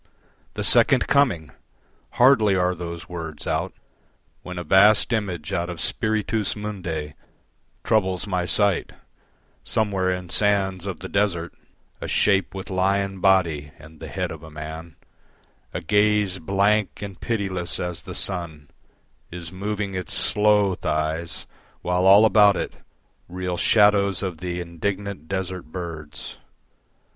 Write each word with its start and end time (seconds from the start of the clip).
The 0.55 0.63
Second 0.63 1.05
Coming! 1.05 1.51
Hardly 2.13 2.55
are 2.55 2.73
those 2.73 3.07
words 3.07 3.45
out 3.45 3.71
When 4.41 4.57
a 4.57 4.63
vast 4.63 5.13
image 5.13 5.53
out 5.53 5.69
of 5.69 5.79
Spiritus 5.79 6.55
Mundi 6.55 7.13
Troubles 7.83 8.25
my 8.25 8.45
sight: 8.47 8.93
somewhere 9.63 10.11
in 10.11 10.31
sands 10.31 10.87
of 10.87 11.01
the 11.01 11.07
desert 11.07 11.53
A 12.01 12.07
shape 12.07 12.55
with 12.55 12.71
lion 12.71 13.19
body 13.19 13.73
and 13.77 13.99
the 13.99 14.07
head 14.07 14.31
of 14.31 14.41
a 14.41 14.49
man, 14.49 14.95
A 15.71 15.81
gaze 15.81 16.39
blank 16.39 17.03
and 17.03 17.21
pitiless 17.21 17.79
as 17.79 18.01
the 18.01 18.15
sun, 18.15 18.71
Is 19.29 19.51
moving 19.51 19.93
its 19.93 20.15
slow 20.15 20.73
thighs, 20.73 21.45
while 21.83 22.07
all 22.07 22.25
about 22.25 22.57
it 22.57 22.73
Reel 23.29 23.55
shadows 23.55 24.23
of 24.23 24.39
the 24.39 24.61
indignant 24.61 25.27
desert 25.27 25.65
birds. 25.71 26.39